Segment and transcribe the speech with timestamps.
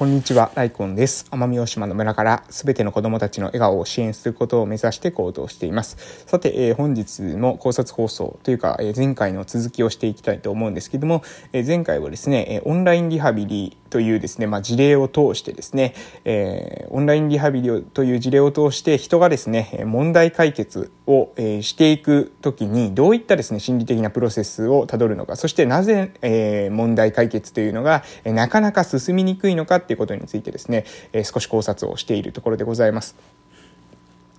[0.00, 1.26] こんにちは、ライコンです。
[1.30, 6.24] 奄美大島の村からすべての子供たちの笑顔を支援することを目指して行動しています。
[6.26, 15.94] さて、えー、本日も考察放送というか、えー、前回の続きをしていきたいと思うんですけども、えー、前回はですね、えオンラインリハビリというですね、まあ、事例を通してですね、
[16.24, 33.16] えオンラインリハビリという事例を通して人がですね、問題解決を、えしていくときにどういったですね、心理的なプロセスをたどるのか、そしてなぜ、え問題解決というのが、えなかなか進みにくいのかっていうことについてですね、え少し考察をしているところでございます。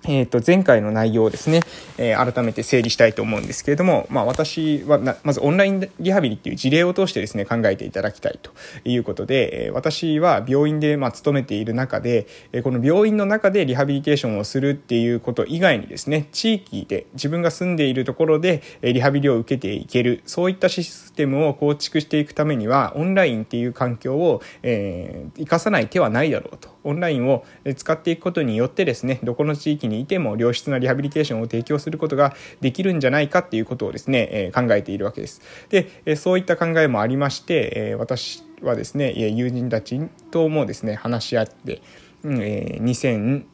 [0.04, 1.62] えっ、ー、と、前回の内容をですね、
[1.98, 8.52] えー、改めて整理したいと思うんですけれども、まあ私はまずオンラインリハビリっていう事例を通してですね、考えていただきたいと
[8.84, 26.72] いうことで、えー、私は病院でまあ勤めている中で、えー、この病院の中でリハビリテーションをするっていうこと以外にですね、地域で自分が住んでいるところで、えリハビリを受けていける、そういったシステムを構築していくためには、オンラインっていう環境を、えー、生かさない手はないだろうと。
[26.84, 35.42] オンラインを使っていくことによってですね、どこの地域ににいても良質なリハビリテーションを提供することができるんじゃないかっていうことをですね、え考えているわけです。
[35.70, 40.00] で、えそういった考えもありまして、え私はですね、友人たち
[40.32, 41.82] ともですね、話し合って、
[42.24, 43.46] うんえー、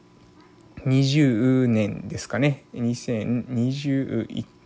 [0.84, 4.57] 2020年ですかね、2021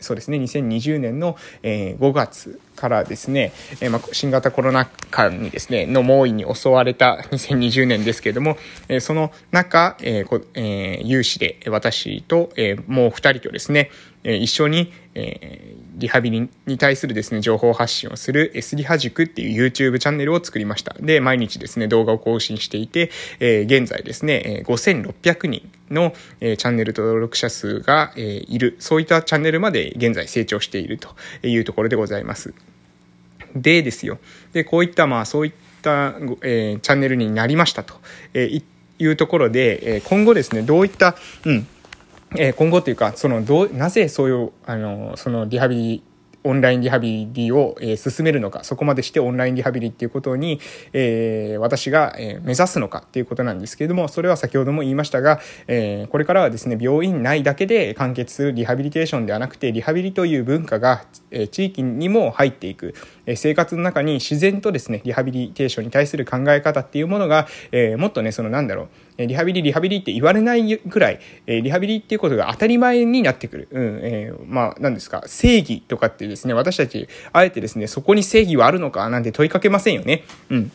[0.00, 8.56] そうですね2020年の、え、5月からですね、えま、新型コロナ禍にですねの猛威に襲われた2020年ですけれども、
[8.88, 13.90] え、その中、えーえ、有志で私と、え、もう2人とですね、
[14.24, 20.94] え、一緒に、え、リハビリに対するですね、情報発信をする S リハ塾っていう YouTube チャンネルを作りました。
[21.00, 31.08] で、毎日ですね、動画を更新していて、え、現在ですね、え5600人の、え、チャンネル登録者数が、え、いる、そういったチャンネルまで現在成長していると
[31.46, 32.54] いうところでございます。
[33.54, 34.18] でですよ。
[34.52, 35.52] で、こういった、まあ、そういっ
[35.82, 37.94] た、え、チャンネルになりましたと、
[38.34, 38.62] え、
[38.98, 41.66] いうところで、え、今後ですね、どういった、うん、
[42.36, 46.02] えー、今後というか、その、どう、なぜそういう、あの、そのリハビリ
[46.44, 50.60] オンラインリハビリを、えー、進めるのか、そこまでしてオンラインリハビリっていうことに、
[50.92, 62.94] えー、私が、えー、目指すのかっていうことなんですけれども、それは先ほども言いましたが、え、これからはですね、病院内だけで完結するリハビリテーションではなくて、リハビリという文化が、え、地域にも入っていく、
[63.26, 68.88] え、生活の中に自然とですね、リハビリテーションに対する考え方っていうものが、え、もっとね、そのなんだろう、
[69.26, 73.68] リハビリ、リハビリって言われないくらい、えリハビリっていうことが当たり前になってくる。
[73.72, 80.22] うん、えー、まあ、何ですか、正義とかってですね、私たち、あえてですね、そこに正義はあるのかなんて問いかけませんよね。
[80.50, 80.72] うん。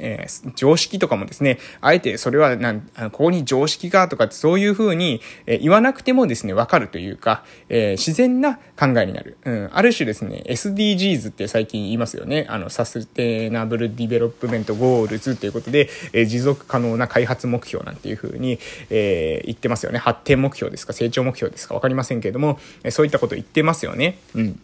[0.00, 9.36] えー、常識とかもですね、あえてそれはなん、ここに常識がとかそういうふうに、え、言わなくてもですね、わかるというか、えー、自然な考えになる。
[9.44, 12.46] うん、ある種ですね、SDGs って最近言いますよね。
[12.48, 19.98] あの、 Sustainable Development Goals ということで、えー、持続可能な開発目標なんていうふうに、え、言ってますよね。
[19.98, 24.18] 発展目標ですか、成長目標ですか、わかりませんけれども、えそういったこと言ってますよね。
[24.34, 24.60] うん。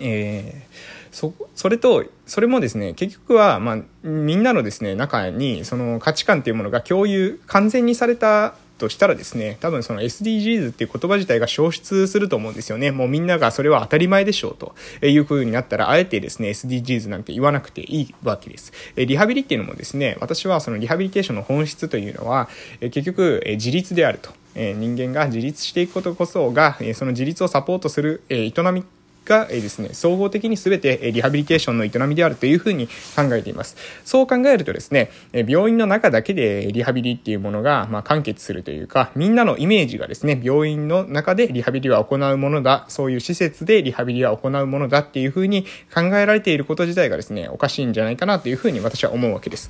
[0.00, 12.90] えーそそれとそれもですね結局は、まあ、みんなのですね中にその価値観っていうものが共有完全にされたとしたらですね多分その SDGs っていう言葉自体が消失すると思うんですよね。
[12.90, 14.74] もうみんながそれは当たり前でしょうと。
[15.02, 18.74] いう風になったらあえてですね SDGs なんて言わなくていいわけです。
[18.96, 22.50] リハビリっていうのもですね私はそのリハビリテーションの本質というのは
[22.80, 24.30] 結局自立であると。
[24.56, 28.84] 人間が自立していくことこそがその自立をサポートする営み
[29.26, 33.76] が、えですね、総合的に全てリハビリテーションの営みであるというふうに考えています。
[34.04, 49.68] そう考えるとですね、病院の中だけでリハビリっていうものが、まあ、完結するというか、みんなのイメージがですね、病院の中でリハビリは行うものだ、そういう施設でリハビリは行うものだっていうふうに考えられていること自体がですね、おかしいんじゃないかなというふうに私は思うわけです。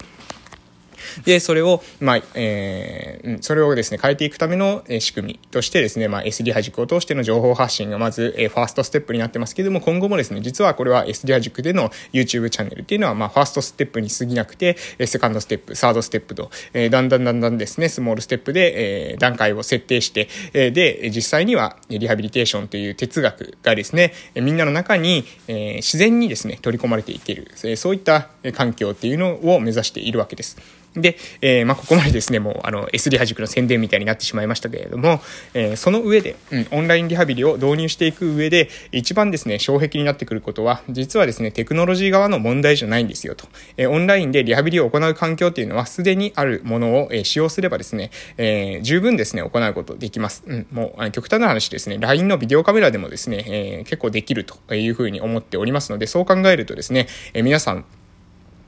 [1.25, 30.57] で、それを、まあ、えー、それをですね、変えていくための仕組みとしてですね、まあ、SD ハ軸を通しての情報発信がまず、えー、ファーストステップになってますけれども、今後もですね、実はこれは SD ハ軸での YouTube チャンネルっていうのは、まあ、ファーストステップに過ぎなくて、セカンドステップ、サードステップと、えー、だんだんだんだんですね、スモールステップで、えー、段階を設定して、えー、で、実際にはリハビリテーションという哲学がですね、みんなの中に、えー、自然にですね、取り込まれていける、そういった環境っていうのを目指しているわけです。
[30.97, 35.21] で、えー、まあ、ここまでですね、もう、あの、S リハ塾の宣伝みたいになってしまいましたけれども、
[35.55, 43.47] えー、その上で、うん、オンラインリハビリを導入していく上で、一番ですね、障壁になってくることは、実はですね、テクノロジー側の問題じゃないんですよと。
[43.77, 50.45] えー、オンラインでリハビリを行う環境っていうのは、すでにあるものを、えー、使用すればですね、えー、十分ですね、行うことできます。
[50.47, 57.85] うん、もう、極端な話ですね、LINE のビデオカメラでもですね、えー、結構できるというふうに思っておりますので、そう考えるとですね、えー、皆さん、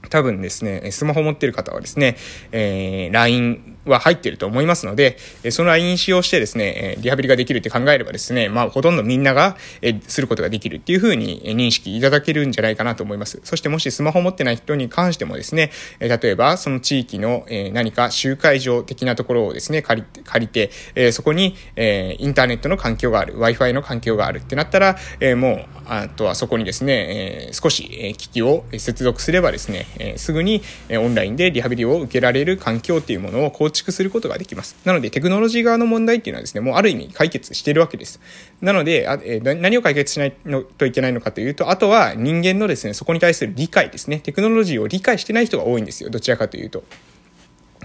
[0.08, 2.16] 多分ですね、スマホ持ってる方はですね、
[2.52, 5.19] えー、LINE は入ってると思いますので、
[5.50, 13.40] その LINE 使用してですね、リハビリができるって考えればですね、まあ、ほとんどみんなが、えすることができるっていうふうに認識いただけるんじゃないかなと思います。
[13.44, 15.70] そしてもしスマホ持ってない人に関してもですね、
[16.00, 34.76] え例えばその地域の、え何か集会場的なところをですね、借りて、借りて、えそこに、えインターネットの環境がある、Wi-Fi の環境があるってなったら、えもう、あとはそこにですね、え少し、え機器を接続すればですね、えすぐに、えオンラインでリハビリを受けられる環境っていうものを構築することができます。
[34.84, 38.20] なので、テクノロジー側の問題っていうのはですね、もうある意味解決しているわけです。
[38.60, 44.20] なので、あえ何を解決しないのといけないのかというと、あとは人間のですね、そこに対する理解ですね。
[44.20, 46.10] テクノロジーを理解してない人が多いんですよ。
[46.10, 46.84] どちらかというと。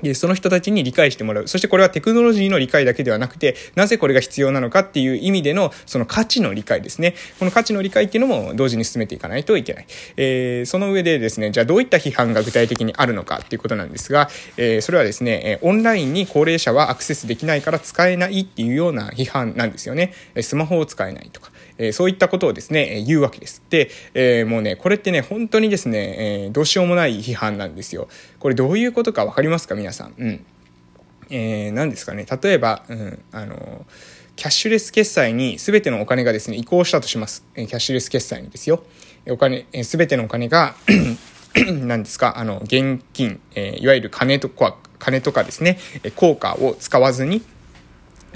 [0.04, 1.48] で、その人たちに理解してもらう。
[1.48, 7.16] そしてこれはテクノロジーの理解だけではなくて、なぜこれが必要なのかっていう意味での、その価値の理解ですね。
[7.40, 9.88] この価値の理解っていうのも同時に進めていかないといけない。
[10.18, 20.14] えー、その上でですね、じゃあどういった批判が具体的にあるのかっていうことなんですが、えー、それはですね、オンラインに高齢者はアクセスできないから使えないっていうような批判なんですよね。
[20.42, 21.53] スマホを使えないとか。
[21.78, 23.62] えー、そういったことをですね、えー、言うわけです。
[23.70, 28.08] で、えー、もうね、これってね、本当にですね、えどうしようもない批判なんですよ。
[28.40, 29.75] これどういうことか分かりますか？
[29.75, 30.14] 皆さん。
[30.18, 30.46] うん。
[31.30, 33.86] えー、何ですかね、例えば、うん、あの、
[34.36, 37.44] キャッシュレス決済に全てのお金がですね、移行したとします。
[37.56, 38.84] キャッシュレス決済にですよ。
[39.30, 40.76] お金、全てのお金が
[41.56, 45.78] 何ですか、あの、現金、え、いわゆる金とか、金とかですね、
[46.16, 47.42] 効果を使わずに、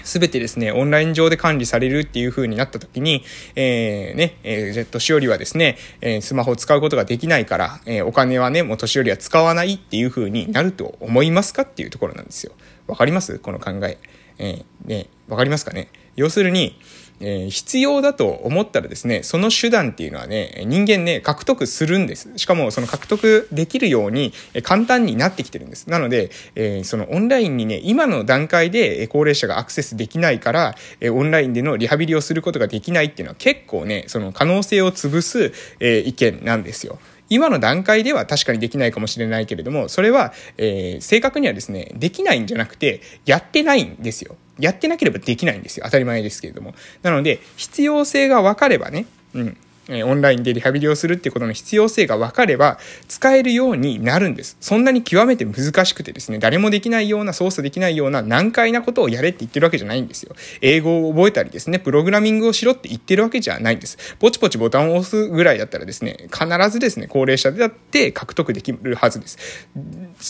[0.07, 3.23] すべてですね、オンライン上で管理されるっていう風になった時に、
[3.55, 12.53] えー、ね、えー、年寄りはですね、えー、スマホを使うことができないから、えー、お金はね、もう年寄りは使わないっていう風になると思いますかっていうところなんですよ。
[12.87, 13.37] わかります？
[13.39, 13.97] この考え。
[14.39, 15.89] えー、ね、わかりますかね？
[16.15, 16.79] 要するに、
[17.19, 22.31] えー、必要だと思ったらですね、その手段っていうのはね、人間ね、獲得するんです。
[22.37, 25.89] しかもその獲得できるように、え簡単になってきてるんです。
[25.89, 36.99] なので、えー、そのオンラインにね、今の段階で高齢者がアクセスできないから、えオンラインでのリハビリをすることができないっていうのは結構ね、その可能性を潰す、え意見なんですよ。
[37.29, 44.37] 今の段階では確かにできないかもしれないけれども、それは、えー、正確にはですね、できないんじゃなくて、やってないんですよ。
[44.59, 45.83] やってなければできないんですよ。
[45.85, 46.73] 当たり前ですけれども。
[47.03, 49.57] なので、必要性が分かればね、うん。
[49.89, 52.77] えオンラインでリハビリをするっていうことの必要性が分かれば
[53.07, 54.57] 使えるようになるんです。
[54.59, 60.35] そんなに極めて難しくてですね、誰もできないような、操作できないような難解なことをやれって言ってるわけじゃないんですよ。
[60.61, 63.97] 英語を覚えたりですね、プログラミングをしろって言ってるわけじゃないんです。
[64.19, 69.37] ポチポチボタンを押すぐらいだったらですね、必ずですね、高齢者であって獲得できるはずです。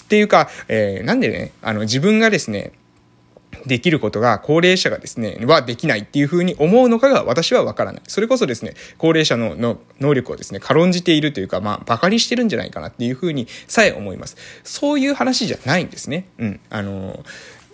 [0.03, 2.73] っていうか、えー、なんでね、あの、自分がですね、
[3.65, 8.01] できることが高齢者がですね、はできないっていうふうに思うのかが私はわからない。
[8.07, 14.37] それこそですね、高齢者のの能力をですね、軽んじているというか、まあ、馬鹿にしてるんじゃないかなっていうふうにさえ思います。
[14.63, 16.25] そういう話じゃないんですね。
[16.37, 16.59] うん。
[16.69, 17.23] あの、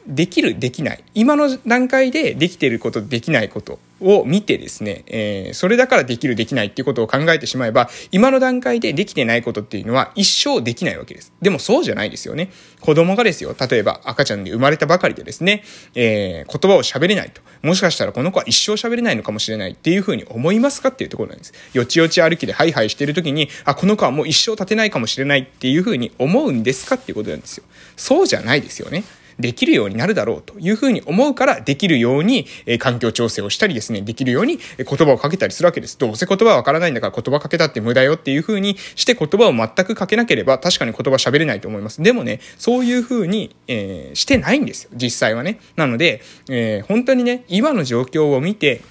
[0.08, 1.04] できる、できない。
[1.14, 11.34] 今の段階でできていること、できないことを見てですね、えー、それだからできる、できないっていうことを考えてしまえば、今の段階でできてないことっていうのは一生できないわけです。
[11.42, 12.52] でもそうじゃないですよね。
[12.82, 15.64] 子供がですよ、例えば赤ちゃんで生まれたばかりでですね、
[15.96, 17.42] えー、言葉を喋れないと。
[17.62, 21.54] もしかしたらこの子は一生喋れないのかもしれないっていうふうに思いますかっていうところなんです。
[21.74, 27.64] よちよち歩きでハイハイしてる時に、あ、この子はもう一生立てないかもしれないっていうふうに思うんですかっていうことなんですよ。
[27.96, 29.04] そうじゃないですよね。
[29.40, 35.98] できるようになるだろうというふうに思うから、できるように、え環境調整をしたりですね、できるように言葉をかけたりするわけです。
[35.98, 42.02] どうせ言葉はわからないんだから言葉かけたって無駄よっていうふうにして言葉を全くかけなければ確かに言葉喋れないと思います。
[42.02, 44.92] でもね、そういうふうに、えー、してないんですよ。
[44.96, 45.60] 実際はね。
[45.76, 48.82] なので、えー、本当にね、今の状況を見て、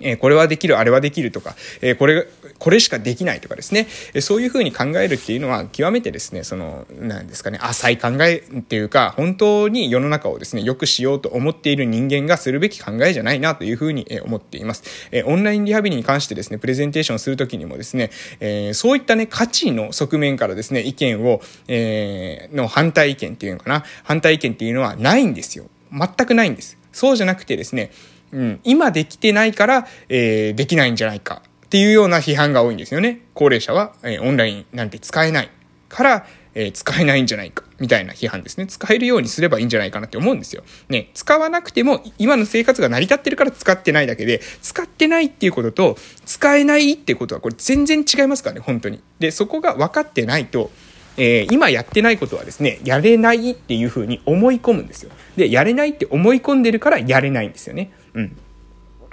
[0.00, 2.26] えー、これはできる、あれはできるとか、えー、これ、
[2.58, 14.82] これしかできないとかですね、えー、そういうふうに考えるっていうのは極めてですね、その、なんですかね、浅い考えっていうか、本当に世の中をですね、良くしようと思っている人間がするべき考えじゃないなというふうに、え思っています。
[15.10, 25.66] えオンラインリハビリに関してですね、プレゼンテーションするときにもですね、えそういったね、価値の側面からですね、意見を、えの反対意見っていうのかな、反対意見っていうのはないんですよ。
[25.92, 26.76] 全くないんです。
[26.92, 27.90] そうじゃなくてですね、
[28.32, 33.22] うん、今できてないから、えー、できないんじゃないかっていうような批判が多いんですよね。
[33.34, 35.50] 高齢者は、えー、オンラインなんて使えない
[35.88, 38.66] から、えー、使えないんじゃないかみたいな批判ですね。
[38.66, 40.62] 使えるようにすればいいんじゃないかなって思うんですよ。
[40.88, 49.02] ね、使わなくても今の生活が成り立ってるから使ってないだけで、使ってないっていうことと、使えないっていうことはこれ全然違いますからね、本当に。
[49.18, 50.70] で、そこが分かってないと、
[51.18, 55.10] えー、今やってないことはですね、やれないっていうふうに思い込むんですよ。
[55.36, 57.90] で、やれないって思い込んでるからやれないんですよね。
[58.16, 58.36] うん。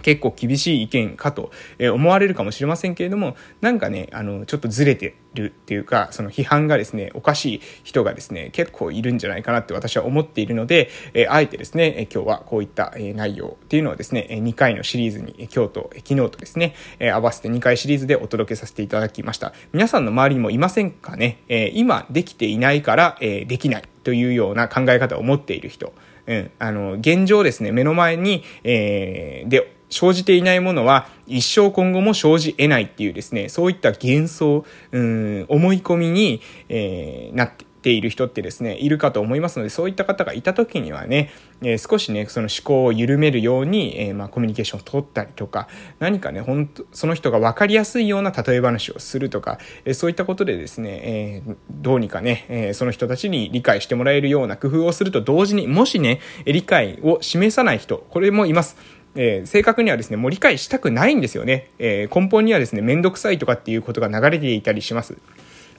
[0.03, 19.53] 結構厳しい意見かと思われるかもしれませんけれども、なんかね、あの、ちょっとずれてるっていうか、その批判がですね、おかしい人がですね、結構いるんじゃないかなって私は思っているので、えあえてですね、今日はこういった内容っていうのをですね、2回のシリーズに、今日と昨日とですね、合わせて2回シリーズでお届けさせていただきました。
[19.71, 21.39] 皆さんの周りにもいませんかね、
[21.73, 25.93] 今できていないから、できないというような考え方を持っている人。
[26.27, 41.29] うん、あの、現状ですね、目の前に、えー、で、生じていないものは一生今後も生じ得ないっていうですね、そういった幻想、うん、思い込みに、えー、なってている人ってですね、いるかと思いますので、そういった方がいた時にはね、
[41.61, 45.67] えー、少しね、その思考を緩めるように、えー、まあ、コミュニケーションを取ったりとか、
[45.99, 58.77] 何かね、本当その人が分かりやすいような例え話をするとか、えー、そういったことでですね、えどうにかね、えその人たちに理解してもらえるような工夫をすると同時に、もしね、理解を示さない人、これもいます。
[59.15, 61.69] えー、正確にはですね、もう理解したくないんですよね。
[61.77, 65.17] えー、根本にはですね、めんどくさいとかっていうことが流れていたりします。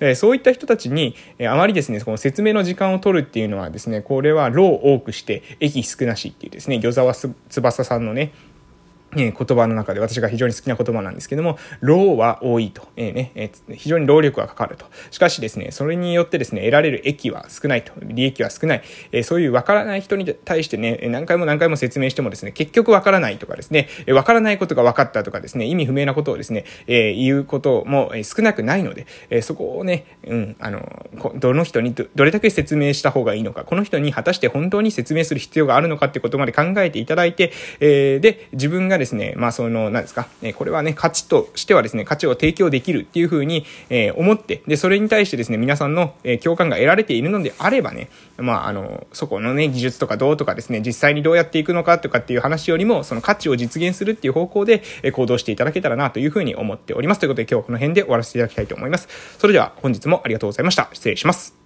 [0.01, 8.33] え、そういった人たちに、え、あまりですね、この説明の時間を取るっていうのはですね、これは労多くして駅少なしっていうですね、魚沢翼さんのね、
[9.17, 14.87] え、言葉の中で私が非常に好きな言葉なんですけども、労は多いと、えー、ね、えー、非常に労力がかかると。
[15.11, 18.83] しかしですね、それによってですね、得られる益は少ないと、利益は少ない。
[19.13, 31.07] えそういうわからない人に対してね、何回も何回も説明してもですね、結局わからないとかですね、わからないことが分かったとかですね、意味不明なことをですね、え言うことも少なくないので、えそこをね、うん、あの、
[31.37, 48.09] どの人にどれだけ説明した方がいいのか、この人に果たして本当に説明する必要があるのかってことまで考えていただいて、えで、自分がですねですね、まあその、何ですか、えこれはね、価値としてはですね、価値を提供できるっていうふうに、え思って、で、それに対してですね、皆さんの、え共感が得られているのであればね、
[48.39, 57.19] まあ、あの、そこのね、技術とかどうとかですね、実際にどうやっていくのかとかっていう話よりも、その価値を実現するっていう方向で、え行動していただけたらなというふうに思っております。
[57.19, 59.09] ということで今日はこの辺で終わらせていただきたいと思います。
[59.39, 60.89] それでは本日もありがとうございました。
[60.93, 61.64] 失礼します。